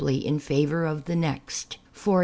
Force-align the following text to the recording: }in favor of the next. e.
}in 0.01 0.39
favor 0.39 0.83
of 0.83 1.05
the 1.05 1.15
next. 1.15 1.77
e. 2.07 2.11